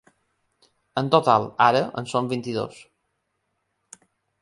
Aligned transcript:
En 1.01 1.11
total, 1.17 1.45
ara, 1.67 1.83
en 2.01 2.09
són 2.15 2.33
vint-i-dos. 2.35 2.83